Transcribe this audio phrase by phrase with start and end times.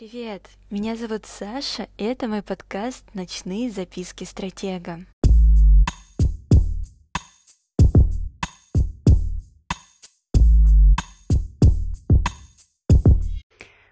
[0.00, 5.00] Привет, меня зовут Саша, и это мой подкаст «Ночные записки стратега».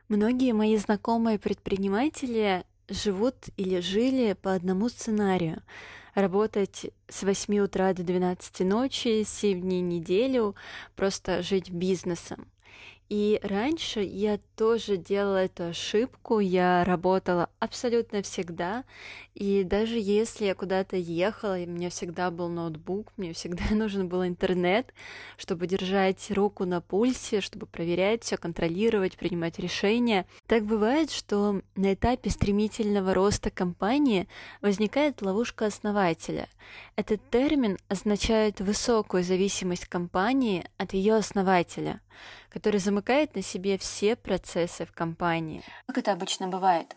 [0.08, 5.62] Многие мои знакомые предприниматели живут или жили по одному сценарию.
[6.14, 10.54] Работать с 8 утра до 12 ночи, 7 дней в неделю,
[10.96, 12.48] просто жить бизнесом.
[13.08, 18.84] И раньше я тоже делала эту ошибку, я работала абсолютно всегда,
[19.34, 24.08] и даже если я куда-то ехала, и у меня всегда был ноутбук, мне всегда нужен
[24.08, 24.92] был интернет,
[25.38, 30.26] чтобы держать руку на пульсе, чтобы проверять все, контролировать, принимать решения.
[30.46, 34.28] Так бывает, что на этапе стремительного роста компании
[34.60, 36.46] возникает ловушка основателя.
[36.94, 42.02] Этот термин означает высокую зависимость компании от ее основателя
[42.50, 45.62] который замыкает на себе все процессы в компании.
[45.86, 46.96] Как это обычно бывает?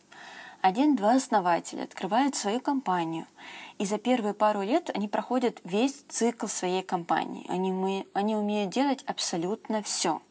[0.62, 3.26] Один-два основателя открывают свою компанию,
[3.80, 7.48] и за первые пару лет они проходят весь цикл своей компании.
[7.50, 10.22] Они, мы, они умеют делать абсолютно все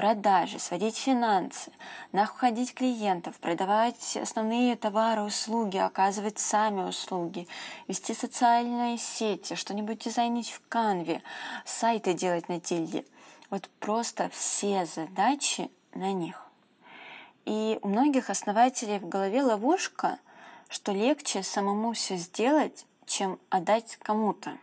[0.00, 1.70] продажи, сводить финансы,
[2.10, 7.46] находить клиентов, продавать основные товары, услуги, оказывать сами услуги,
[7.86, 11.20] вести социальные сети, что-нибудь дизайнить в канве,
[11.66, 13.04] сайты делать на тильде–
[13.50, 16.46] вот просто все задачи на них.
[17.44, 20.18] И у многих основателей в голове ловушка,
[20.68, 24.56] что легче самому все сделать, чем отдать кому-то.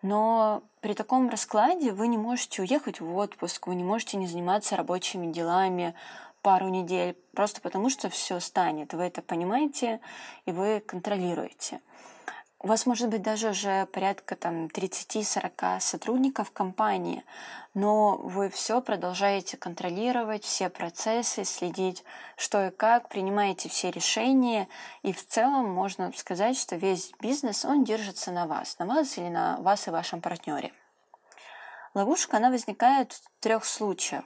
[0.00, 4.76] Но при таком раскладе вы не можете уехать в отпуск, вы не можете не заниматься
[4.76, 5.94] рабочими делами
[6.40, 8.94] пару недель, просто потому что все станет.
[8.94, 10.00] Вы это понимаете
[10.46, 11.80] и вы контролируете.
[12.60, 17.24] У вас может быть даже уже порядка там 30-40 сотрудников компании,
[17.72, 22.02] но вы все продолжаете контролировать, все процессы, следить,
[22.36, 24.66] что и как, принимаете все решения,
[25.04, 29.28] и в целом можно сказать, что весь бизнес, он держится на вас, на вас или
[29.28, 30.72] на вас и вашем партнере.
[31.94, 34.24] Ловушка, она возникает в трех случаях.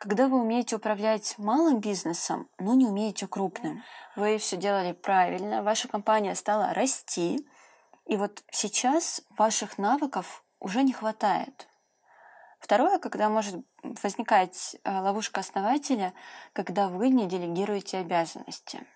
[0.00, 3.84] Когда вы умеете управлять малым бизнесом, но не умеете крупным,
[4.16, 7.46] вы все делали правильно, ваша компания стала расти,
[8.06, 11.68] и вот сейчас ваших навыков уже не хватает.
[12.60, 13.56] Второе, когда может
[14.02, 16.14] возникать э, ловушка основателя,
[16.54, 18.86] когда вы не делегируете обязанности.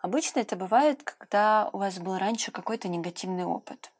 [0.00, 3.92] Обычно это бывает, когда у вас был раньше какой-то негативный опыт.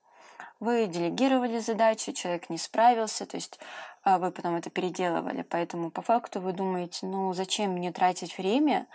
[0.61, 3.59] Вы делегировали задачу, человек не справился, то есть
[4.03, 5.43] а вы потом это переделывали.
[5.43, 8.87] Поэтому по факту вы думаете, ну зачем мне тратить время,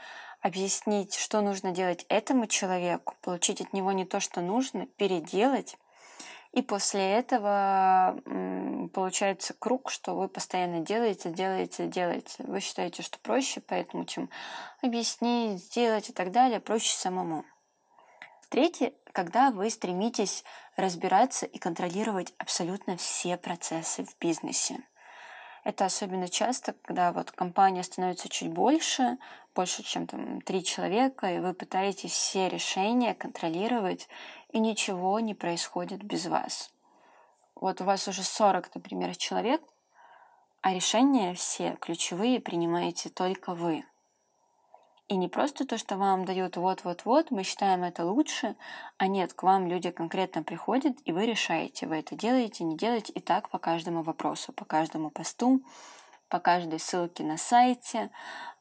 [0.42, 5.78] объяснить, что нужно делать этому человеку, получить от него не то, что нужно, переделать.
[6.54, 8.18] И после этого
[8.94, 12.36] получается круг, что вы постоянно делаете, делаете, делаете.
[12.40, 14.30] Вы считаете, что проще, поэтому чем
[14.82, 17.44] объяснить, сделать и так далее, проще самому.
[18.56, 20.46] Третье, когда вы стремитесь
[20.78, 24.80] разбираться и контролировать абсолютно все процессы в бизнесе.
[25.66, 29.18] Это особенно часто, когда вот компания становится чуть больше,
[29.54, 34.08] больше, чем там три человека, и вы пытаетесь все решения контролировать,
[34.54, 36.72] и ничего не происходит без вас.
[37.56, 39.62] Вот у вас уже 40, например, человек,
[40.62, 43.84] а решения все ключевые принимаете только вы.
[45.08, 48.56] И не просто то, что вам дают вот-вот-вот, мы считаем это лучше,
[48.98, 53.14] а нет, к вам люди конкретно приходят, и вы решаете, вы это делаете, не делаете,
[53.14, 55.62] и так по каждому вопросу, по каждому посту,
[56.28, 58.10] по каждой ссылке на сайте,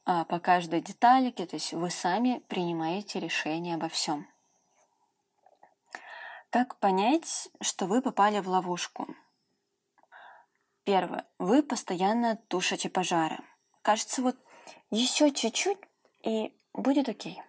[0.04, 4.28] а, по каждой деталике, то есть вы сами принимаете решение обо всем.
[6.50, 9.08] Как понять, что вы попали в ловушку?
[10.84, 11.26] Первое.
[11.38, 13.38] Вы постоянно тушите пожары.
[13.80, 14.36] Кажется, вот
[14.90, 15.78] еще чуть-чуть,
[16.24, 17.40] и будет окей.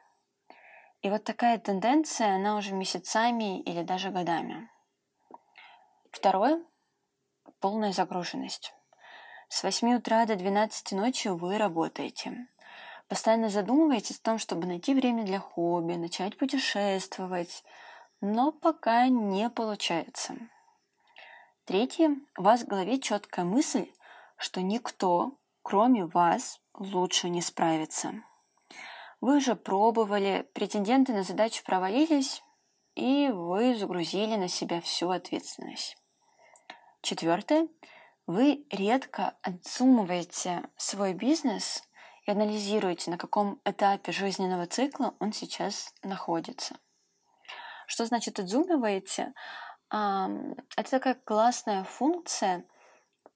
[1.01, 4.69] И вот такая тенденция, она уже месяцами или даже годами.
[6.11, 6.63] Второе–
[7.59, 8.73] полная загруженность.
[9.49, 12.47] С 8 утра до 12 ночи вы работаете.
[13.07, 17.63] Постоянно задумываетесь о том, чтобы найти время для хобби, начать путешествовать,
[18.19, 20.35] но пока не получается.
[21.65, 23.91] Третье, у вас в голове четкая мысль,
[24.37, 28.23] что никто, кроме вас, лучше не справится.
[29.27, 32.43] Вы же пробовали, претенденты на задачу провалились,
[32.93, 35.97] и вы загрузили на себя всю ответственность.
[37.01, 37.67] Четвертое.
[38.27, 41.81] Вы редко отзумываете свой бизнес
[42.27, 46.77] и анализируете, на каком этапе жизненного цикла он сейчас находится.
[47.87, 49.33] Что значит отзумиваете?
[49.89, 52.63] Это такая классная функция,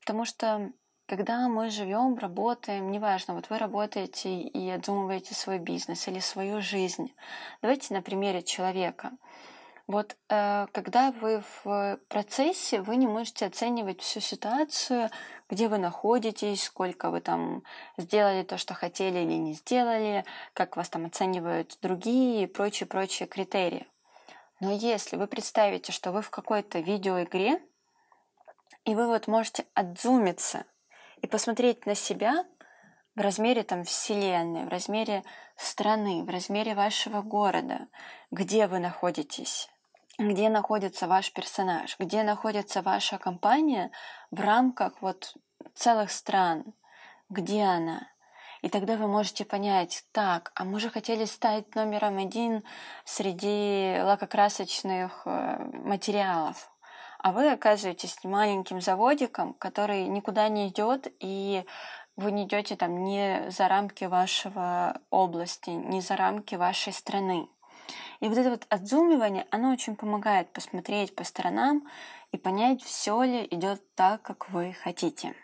[0.02, 0.72] потому что
[1.10, 7.16] когда мы живем, работаем, неважно, вот вы работаете и отдумываете свой бизнес или свою жизнь.
[7.64, 9.12] Давайте на примере человека.
[9.88, 15.10] Вот э, когда вы в процессе, вы не можете оценивать всю ситуацию,
[15.50, 17.64] где вы находитесь, сколько вы там
[17.98, 23.88] сделали то, что хотели или не сделали, как вас там оценивают другие и прочие-прочие критерии.
[24.60, 27.60] Но если вы представите, что вы в какой-то видеоигре,
[28.86, 30.66] и вы вот можете отзумиться
[31.22, 32.46] и посмотреть на себя
[33.16, 35.24] в размере там вселенной, в размере
[35.58, 37.88] страны, в размере вашего города,
[38.32, 39.70] где вы находитесь,
[40.18, 43.92] где находится ваш персонаж, где находится ваша компания
[44.32, 45.36] в рамках вот
[45.76, 46.74] целых стран,
[47.30, 48.08] где она.
[48.62, 52.64] И тогда вы можете понять, так, а мы же хотели стать номером один
[53.06, 56.70] среди лакокрасочных э, материалов.
[57.20, 61.66] А вы оказываетесь маленьким заводиком, который никуда не идет, и
[62.16, 67.50] вы не идете там не за рамки вашего области, не за рамки вашей страны.
[68.22, 71.86] И вот это вот отзумливание, оно очень помогает посмотреть по сторонам
[72.32, 75.36] и понять, все ли идет так, как вы хотите.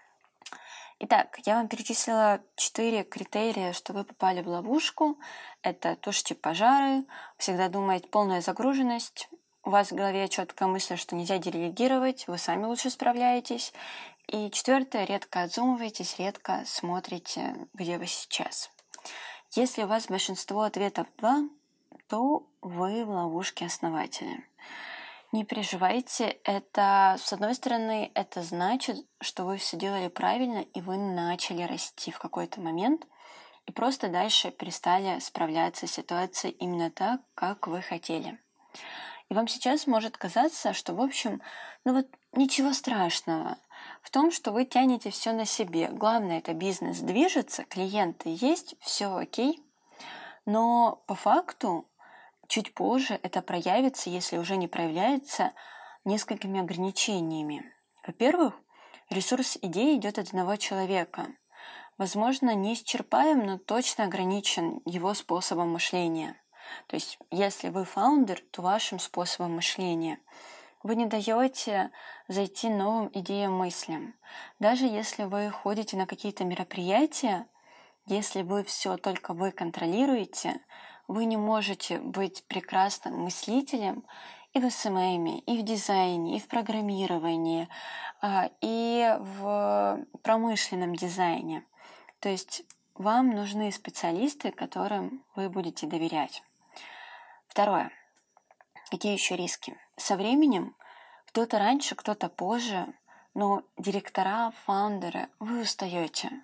[0.99, 5.19] Итак, я вам перечислила четыре критерия, что вы попали в ловушку.
[5.61, 7.03] Это тушите пожары,
[7.37, 9.29] всегда думать полная загруженность,
[9.65, 13.73] у вас в голове четкая мысль, что нельзя делегировать, вы сами лучше справляетесь.
[14.27, 18.71] И четвертое, редко отзумываетесь, редко смотрите, где вы сейчас.
[19.51, 21.49] Если у вас большинство ответов 2,
[22.07, 24.43] то вы в ловушке основателя.
[25.31, 30.97] Не переживайте, это, с одной стороны, это значит, что вы все делали правильно, и вы
[30.97, 33.05] начали расти в какой-то момент,
[33.65, 38.39] и просто дальше перестали справляться с ситуацией именно так, как вы хотели.
[39.29, 41.41] И вам сейчас может казаться, что, в общем,
[41.83, 43.57] ну вот ничего страшного
[44.01, 45.89] в том, что вы тянете все на себе.
[45.89, 49.63] Главное, это бизнес движется, клиенты есть, все окей.
[50.45, 51.87] Но по факту
[52.47, 55.53] чуть позже это проявится, если уже не проявляется,
[56.03, 57.73] несколькими ограничениями.
[58.05, 58.53] Во-первых,
[59.09, 61.27] ресурс идеи идет от одного человека.
[61.97, 66.35] Возможно, не исчерпаем, но точно ограничен его способом мышления.
[66.87, 70.19] То есть, если вы founder, то вашим способом мышления
[70.83, 71.89] вы не даете
[72.27, 74.13] зайти новым идеям, мыслям.
[74.59, 77.47] Даже если вы ходите на какие-то мероприятия,
[78.05, 80.61] если вы все только вы контролируете,
[81.07, 84.03] вы не можете быть прекрасным мыслителем
[84.53, 87.67] и в SMM, и в дизайне, и в программировании,
[88.21, 91.65] а, и в промышленном дизайне.
[92.19, 92.63] То есть
[92.93, 96.43] вам нужны специалисты, которым вы будете доверять.
[97.55, 97.89] Второе.
[98.91, 99.77] Какие еще риски?
[99.95, 100.75] Со временем
[101.27, 102.85] кто-то раньше, кто-то позже,
[103.33, 106.43] но директора, фаундеры, вы устаете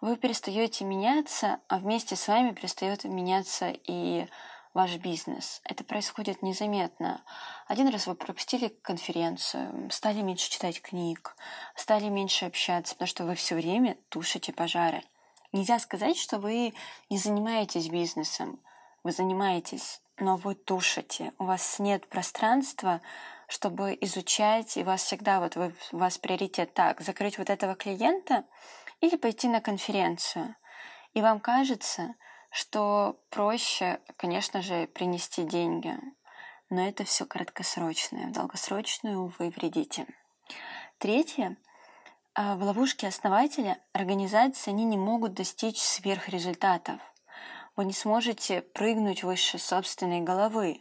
[0.00, 4.28] вы перестаете меняться, а вместе с вами перестает меняться и
[4.74, 5.60] ваш бизнес.
[5.64, 7.24] Это происходит незаметно.
[7.66, 11.34] Один раз вы пропустили конференцию, стали меньше читать книг,
[11.74, 15.02] стали меньше общаться, потому что вы все время тушите пожары.
[15.50, 16.74] Нельзя сказать, что вы
[17.10, 18.60] не занимаетесь бизнесом.
[19.02, 21.32] Вы занимаетесь, но вы тушите.
[21.38, 23.00] У вас нет пространства,
[23.48, 27.74] чтобы изучать, и у вас всегда вот вы, у вас приоритет так, закрыть вот этого
[27.74, 28.44] клиента–
[29.04, 30.56] или пойти на конференцию.
[31.12, 32.14] И вам кажется,
[32.50, 35.94] что проще, конечно же, принести деньги,
[36.70, 38.28] но это все краткосрочное.
[38.28, 40.06] В долгосрочную вы вредите.
[40.98, 41.56] Третье.
[42.34, 47.00] А, в ловушке основателя организации они не могут достичь сверхрезультатов.
[47.76, 50.80] Вы не сможете прыгнуть выше собственной головы,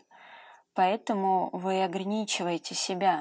[0.76, 3.20] поэтому вы ограничиваете себя.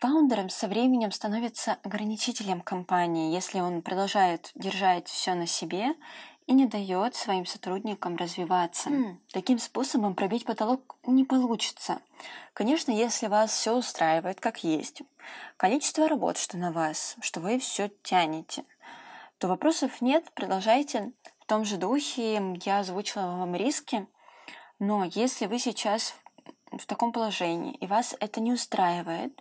[0.00, 5.94] Фаундером со временем становится ограничителем компании, если он продолжает держать все на себе
[6.46, 8.90] и не дает своим сотрудникам развиваться.
[8.90, 9.18] Mm.
[9.32, 12.00] Таким способом пробить потолок не получится.
[12.54, 15.02] Конечно, если вас все устраивает как есть,
[15.56, 18.64] количество работ, что на вас, что вы все тянете,
[19.38, 21.12] то вопросов нет, продолжайте
[21.50, 22.40] том же духе.
[22.64, 24.06] Я озвучила вам риски,
[24.78, 26.14] но если вы сейчас
[26.70, 29.32] в таком положении и вас это не устраивает,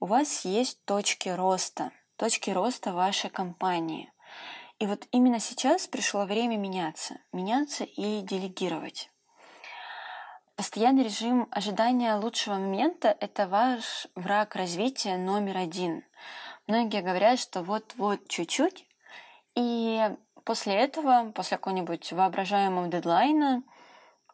[0.00, 4.10] у вас есть точки роста, точки роста вашей компании.
[4.78, 9.10] И вот именно сейчас пришло время меняться, меняться и делегировать.
[10.56, 16.04] Постоянный режим ожидания лучшего момента– это ваш враг развития номер один.
[16.66, 18.86] Многие говорят, что вот-вот чуть-чуть,
[19.54, 20.10] и
[20.44, 23.62] после этого, после какого-нибудь воображаемого дедлайна,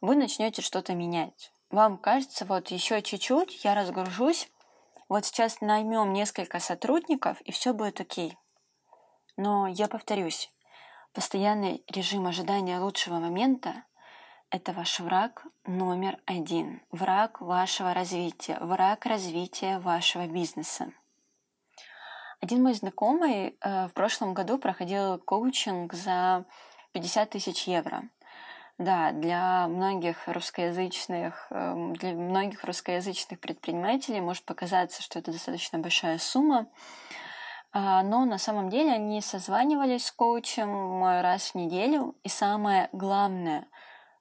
[0.01, 1.53] вы начнете что-то менять.
[1.71, 4.51] Вам кажется, вот еще чуть-чуть, я разгружусь,
[5.09, 8.37] вот сейчас наймем несколько сотрудников, и все будет окей.
[9.37, 10.53] Но я повторюсь,
[11.13, 13.85] постоянный режим ожидания лучшего момента–
[14.51, 20.91] это ваш враг номер один, враг вашего развития, враг развития вашего бизнеса.
[22.41, 26.45] Один мой знакомый э, в прошлом году проходил коучинг за
[26.93, 28.03] 50 тысяч евро.
[28.79, 36.19] Да, для многих русскоязычных, эм, для многих русскоязычных предпринимателей может показаться, что это достаточно большая
[36.19, 36.69] сумма,
[37.73, 43.67] а, но на самом деле они созванивались с коучем раз в неделю, и самое главное,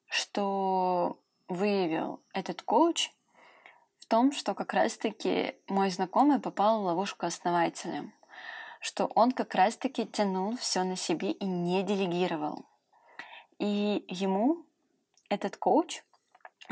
[0.09, 3.11] что выявил этот коуч,
[4.07, 8.09] в том, что как раз-таки мой знакомый попал в ловушку основателя,
[8.79, 12.63] что он как раз-таки тянул все на себе и не делегировал.
[13.59, 14.63] И ему
[15.27, 16.03] этот коуч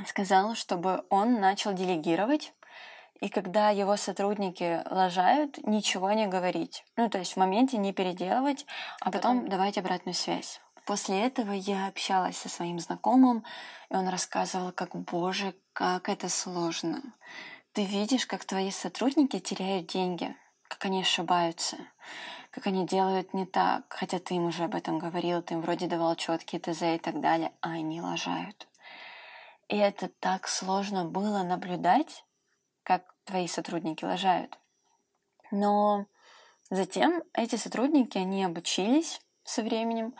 [0.07, 2.53] сказал, чтобы он начал делегировать,
[3.19, 6.85] и когда его сотрудники лажают, ничего не говорить.
[6.95, 8.65] Ну, то есть в моменте не переделывать,
[9.01, 10.61] а потом, потом давать обратную связь.
[10.85, 13.43] После этого я общалась со своим знакомым,
[13.89, 17.01] и он рассказывал, как, боже, как это сложно.
[17.73, 20.35] Ты видишь, как твои сотрудники теряют деньги,
[20.67, 21.77] как они ошибаются
[22.55, 25.87] как они делают не так, хотя ты им уже об этом говорил, ты им вроде
[25.87, 28.69] давал четкие ТЗ и так далее, а они лажают.
[29.67, 32.23] И это так сложно было наблюдать,
[32.83, 34.57] как твои сотрудники лажают.
[35.51, 36.05] Но
[36.69, 40.15] затем эти сотрудники, они обучились со временем,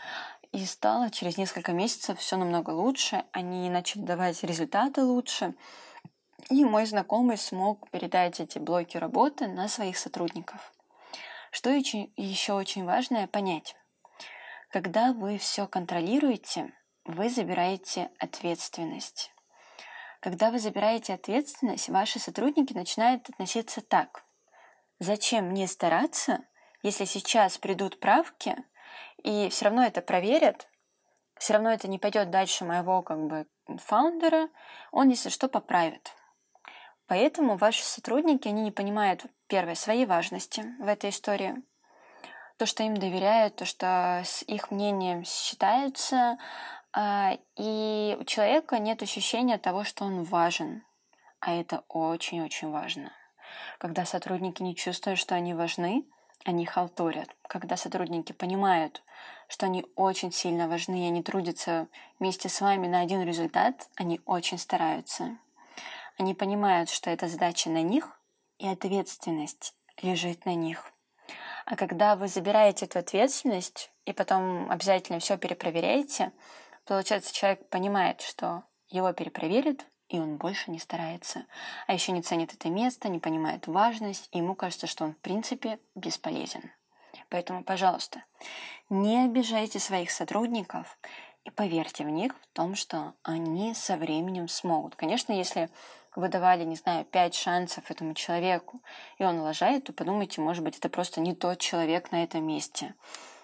[0.55, 5.53] и стало через несколько месяцев все намного лучше, они начали давать результаты лучше,
[6.49, 10.71] и мой знакомый смог передать эти блоки работы на своих сотрудников.
[11.51, 13.75] Что еще очень важное понять.
[14.71, 16.71] Когда вы все контролируете,
[17.03, 19.33] вы забираете ответственность.
[20.21, 24.23] Когда вы забираете ответственность, ваши сотрудники начинают относиться так.
[24.99, 26.45] Зачем мне стараться,
[26.81, 28.55] если сейчас придут правки,
[29.25, 30.69] и все равно это проверят,
[31.39, 33.47] все равно это не пойдет дальше моего как бы
[33.83, 34.49] фаундера,
[34.91, 36.11] он, если что, поправит.
[37.07, 41.55] Поэтому ваши сотрудники, они не понимают, первое, своей важности в этой истории,
[42.57, 46.37] то, что им доверяют, то, что с их мнением считаются,
[46.93, 50.83] а, и у человека нет ощущения того, что он важен.
[51.39, 53.11] А это очень-очень важно.
[53.79, 56.05] Когда сотрудники не чувствуют, что они важны,
[56.45, 57.35] они халтурят.
[57.47, 59.03] Когда сотрудники понимают,
[59.47, 61.87] что они очень сильно важны, и они трудятся
[62.19, 65.37] вместе с вами на один результат, они очень стараются.
[66.17, 68.17] Они понимают, что эта задача на них,
[68.59, 70.91] и ответственность лежит на них.
[71.65, 76.31] А когда вы забираете эту ответственность и потом обязательно все перепроверяете,
[76.85, 81.45] получается, человек понимает, что его перепроверят, и он больше не старается.
[81.87, 85.17] А еще не ценит это место, не понимает важность, и ему кажется, что он в
[85.17, 86.71] принципе бесполезен.
[87.29, 88.23] Поэтому, пожалуйста,
[88.89, 90.97] не обижайте своих сотрудников
[91.43, 94.95] и поверьте в них в том, что они со временем смогут.
[94.95, 95.69] Конечно, если
[96.15, 98.81] вы давали, не знаю, пять шансов этому человеку,
[99.17, 102.95] и он лажает, то подумайте, может быть, это просто не тот человек на этом месте.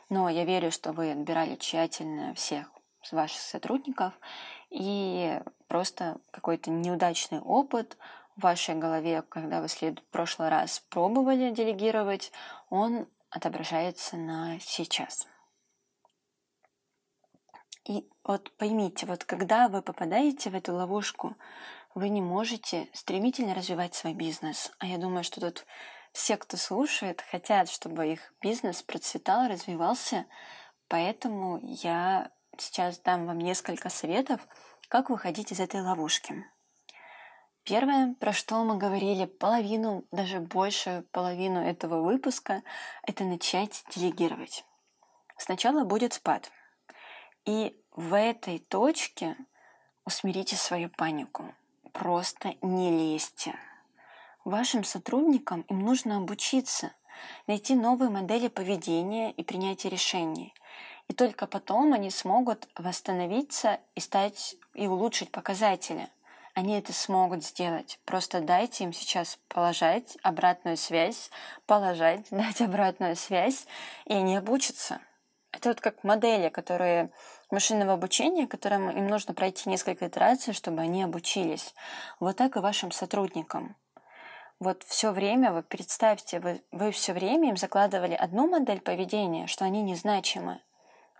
[0.09, 2.71] Но я верю, что вы отбирали тщательно всех
[3.11, 4.13] ваших сотрудников,
[4.71, 7.97] и просто какой-то неудачный опыт
[8.35, 9.99] в вашей голове, когда вы след...
[9.99, 12.31] в прошлый раз пробовали делегировать,
[12.69, 15.27] он отображается на сейчас.
[17.85, 21.35] И вот поймите, вот когда вы попадаете в эту ловушку,
[21.93, 24.71] вы не можете стремительно развивать свой бизнес.
[24.79, 25.65] А я думаю, что тут
[26.13, 30.25] все, кто слушает, хотят, чтобы их бизнес процветал, развивался.
[30.87, 34.41] Поэтому я сейчас дам вам несколько советов,
[34.87, 36.45] как выходить из этой ловушки.
[37.63, 42.63] Первое, про что мы говорили половину, даже больше половину этого выпуска,
[43.03, 44.65] это начать делегировать.
[45.37, 46.51] Сначала будет спад.
[47.45, 49.37] И в этой точке
[50.05, 51.53] усмирите свою панику
[51.93, 53.55] просто не лезьте.
[54.43, 56.93] Вашим сотрудникам им нужно обучиться,
[57.45, 60.53] найти новые модели поведения и принятия решений.
[61.11, 66.07] И только потом они смогут восстановиться и стать и улучшить показатели.
[66.53, 67.99] Они это смогут сделать.
[68.05, 71.29] Просто дайте им сейчас положить обратную связь,
[71.65, 73.67] положить, дать обратную связь,
[74.05, 75.01] и они обучатся.
[75.51, 77.09] Это вот как модели, которые
[77.49, 81.75] машинного обучения, которым им нужно пройти несколько итераций, чтобы они обучились.
[82.21, 83.75] Вот так и вашим сотрудникам.
[84.61, 89.65] Вот все время, вы представьте, вы, вы все время им закладывали одну модель поведения, что
[89.65, 90.61] они незначимы,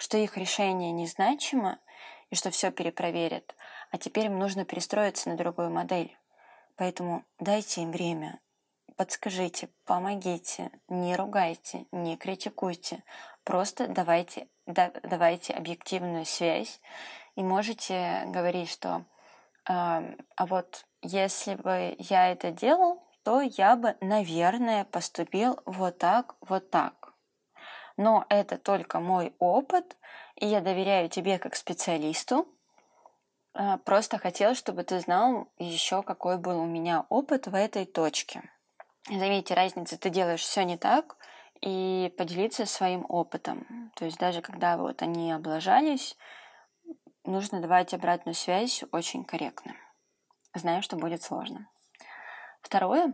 [0.01, 1.77] что их решение незначимо,
[2.31, 3.55] и что все перепроверят.
[3.91, 6.17] А теперь им нужно перестроиться на другую модель.
[6.75, 8.39] Поэтому дайте им время,
[8.96, 13.03] подскажите, помогите, не ругайте, не критикуйте,
[13.43, 16.79] Просто давайте, да, давайте объективную связь
[17.36, 19.03] и можете говорить, что
[19.67, 26.36] э, а вот если бы я это делал, то я бы, наверное, поступил вот так,
[26.41, 27.00] вот так.
[27.98, 29.98] Но это только мой опыт,
[30.36, 32.48] и я доверяю тебе как специалисту.
[33.53, 38.43] А, просто хотел, чтобы ты знал еще, какой был у меня опыт в этой точке.
[39.07, 41.17] Заметьте разницу, ты делаешь все не так,
[41.62, 43.91] и поделиться своим опытом.
[43.95, 46.17] То есть даже когда вот они облажались,
[47.24, 49.75] нужно давать обратную связь очень корректно.
[50.53, 51.69] Знаю, что будет сложно.
[52.62, 53.13] Второе.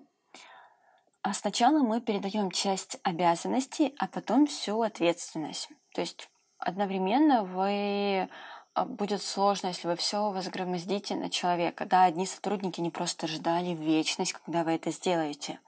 [1.27, 5.67] А сначала мы передаем часть обязанностей, а потом всю ответственность.
[5.93, 8.29] То есть одновременно вы
[8.74, 11.86] а, будет сложно, если вы все возгромоздите на человека.
[11.86, 15.60] Да, одни сотрудники не просто ждали вечность, когда вы это сделаете.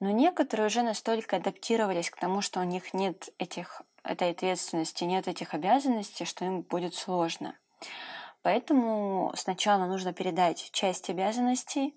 [0.00, 5.28] Но некоторые уже настолько адаптировались к тому, что у них нет этих, этой ответственности, нет
[5.28, 7.54] этих обязанностей, что им будет сложно.
[8.40, 11.94] Поэтому сначала нужно передать часть обязанностей,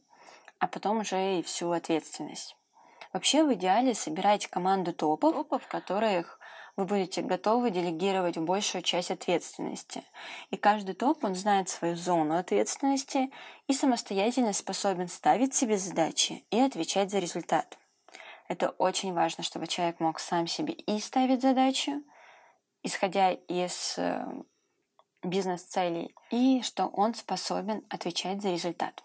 [0.60, 2.58] а потом уже и всю ответственность.
[3.14, 6.40] Вообще в идеале собирайте команду топов, топов, которых
[6.78, 10.04] вы будете готовы делегировать большую часть ответственности.
[10.50, 13.30] И каждый топ, он знает свою зону ответственности
[13.68, 17.78] и самостоятельно способен ставить себе задачи и отвечать за результат.
[18.48, 21.94] Это очень важно, чтобы человек мог сам себе и ставить задачи,
[22.84, 24.26] исходя из э,
[25.24, 29.04] бизнес-целей, и что он способен отвечать за результат.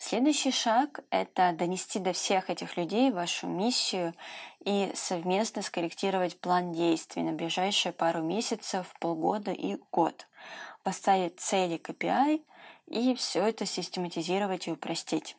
[0.00, 4.14] Следующий шаг– это донести до всех этих людей вашу миссию
[4.64, 10.28] и совместно скорректировать план действий на ближайшие пару месяцев, полгода и год.
[10.84, 12.40] Поставить цели KPI
[12.86, 15.36] и все это систематизировать и упростить.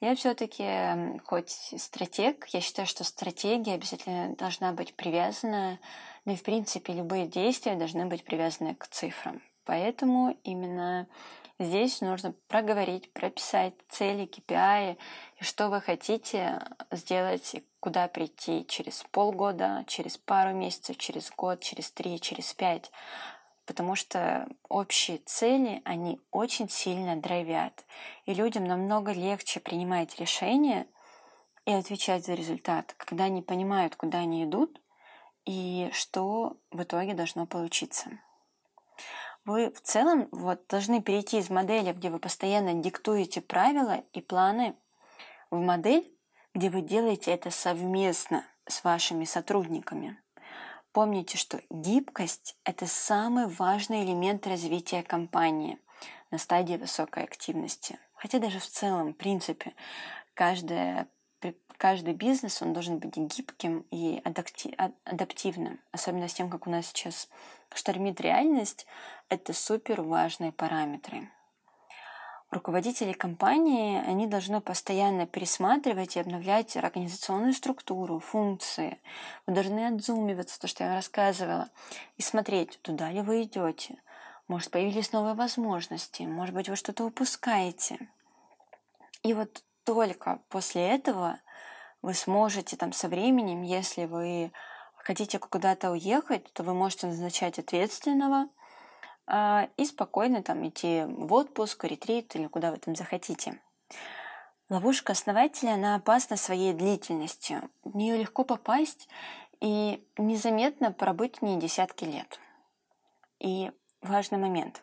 [0.00, 5.78] Я все-таки, хоть стратег, я считаю, что стратегия обязательно должна быть привязана,
[6.24, 9.40] ну и в принципе любые действия должны быть привязаны к цифрам.
[9.64, 11.06] Поэтому именно
[11.60, 14.98] Здесь нужно проговорить, прописать цели, KPI,
[15.38, 21.92] и что вы хотите сделать, куда прийти через полгода, через пару месяцев, через год, через
[21.92, 22.90] три, через пять.
[23.66, 27.84] Потому что общие цели, они очень сильно драйвят.
[28.26, 30.88] И людям намного легче принимать решения
[31.66, 34.80] и отвечать за результат, когда они понимают, куда они идут
[35.46, 38.10] и что в итоге должно получиться.
[39.44, 44.74] Вы в целом вот должны перейти из модели, где вы постоянно диктуете правила и планы,
[45.50, 46.10] в модель,
[46.54, 50.18] где вы делаете это совместно с вашими сотрудниками.
[50.92, 55.78] Помните, что гибкость– это самый важный элемент развития компании
[56.30, 57.98] на стадии высокой активности.
[58.14, 59.74] Хотя даже в целом, в принципе,
[60.32, 61.08] каждая
[61.76, 65.80] каждый бизнес, он должен быть гибким и адаптивным.
[65.92, 67.28] Особенно с тем, как у нас сейчас
[67.72, 68.86] штормит реальность,
[69.28, 71.30] это супер важные параметры.
[72.50, 79.00] Руководители компании, они должны постоянно пересматривать и обновлять организационную структуру, функции.
[79.46, 81.68] Вы должны отзумиваться, то, что я рассказывала,
[82.16, 83.96] и смотреть, туда ли вы идете.
[84.46, 87.98] Может, появились новые возможности, может быть, вы что-то упускаете.
[89.24, 91.40] И вот только после этого
[92.02, 94.52] вы сможете там со временем, если вы
[95.04, 98.48] хотите куда-то уехать, то вы можете назначать ответственного
[99.26, 103.60] э, и спокойно там идти в отпуск, ретрит или куда вы там захотите.
[104.70, 107.70] Ловушка основателя, она опасна своей длительностью.
[107.84, 109.08] В нее легко попасть
[109.60, 112.40] и незаметно пробыть в ней десятки лет.
[113.40, 114.82] И важный момент.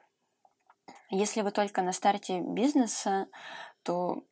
[1.09, 3.27] Если вы только на старте бизнеса,
[3.81, 4.23] то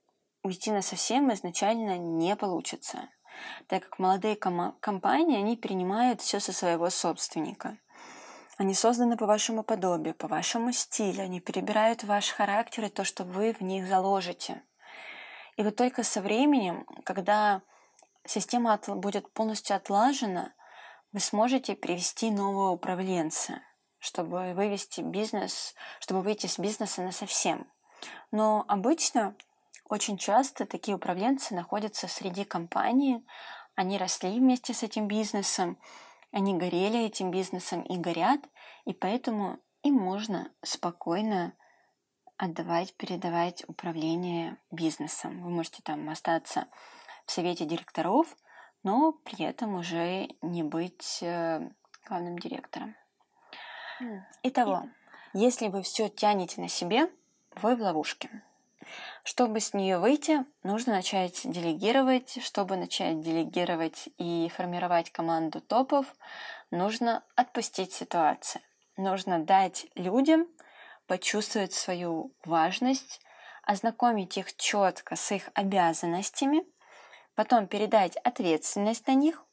[0.44, 3.10] уйти на совсем изначально не получится,
[3.68, 7.78] так как молодые ком- компании, они принимают все со своего собственника.
[8.58, 13.24] Они созданы по вашему подобию, по вашему стилю, они перебирают ваш характер и то, что
[13.24, 14.62] вы в них заложите.
[15.56, 17.62] И вот только со временем, когда
[18.26, 20.54] система от- будет полностью отлажена,
[21.12, 23.62] вы сможете привести нового управленца,
[23.98, 27.66] чтобы вывести бизнес, чтобы выйти с бизнеса на совсем.
[28.32, 29.36] Но обычно
[29.90, 33.26] очень часто такие управленцы находятся среди компании,
[33.76, 35.78] они росли вместе с этим бизнесом,
[36.32, 38.40] они горели этим бизнесом и горят,
[38.86, 41.54] и поэтому им можно спокойно
[42.38, 45.44] отдавать, передавать управление бизнесом.
[45.44, 46.68] Вы можете там остаться
[47.26, 48.38] в совете директоров,
[48.84, 51.68] но при этом уже не быть э,
[52.08, 52.96] главным директором.
[54.44, 54.84] Итого,
[55.34, 57.12] если вы все тянете на себе,
[57.56, 58.30] вы в ловушке.
[59.24, 62.40] Чтобы с нее выйти, нужно начать делегировать.
[62.44, 66.06] Чтобы начать делегировать и формировать команду топов,
[66.72, 68.62] нужно отпустить ситуацию.
[68.98, 70.48] Нужно дать людям
[71.08, 73.22] почувствовать свою важность,
[73.64, 76.64] ознакомить их четко с их обязанностями,
[77.36, 79.44] потом передать ответственность на них,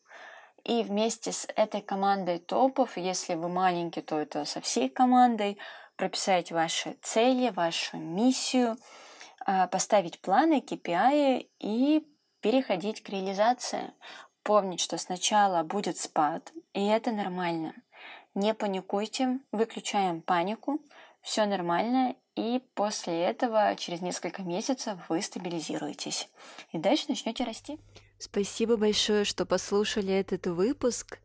[0.64, 5.58] и вместе с этой командой топов, если вы маленький, то это со всей командой,
[5.94, 8.76] прописать ваши цели, вашу миссию,
[9.70, 12.06] поставить планы, KPI и
[12.40, 13.92] переходить к реализации.
[14.42, 17.74] Помнить, что сначала будет спад, и это нормально.
[18.34, 20.80] Не паникуйте, выключаем панику,
[21.20, 26.28] все нормально, и после этого через несколько месяцев вы стабилизируетесь.
[26.72, 27.78] И дальше начнете расти.
[28.18, 31.18] Спасибо большое, что послушали этот выпуск.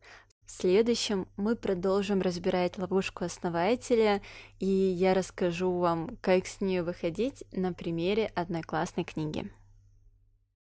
[0.46, 4.20] В следующем мы продолжим разбирать ловушку основателя,
[4.58, 9.50] и я расскажу вам, как с нее выходить на примере одной классной книги.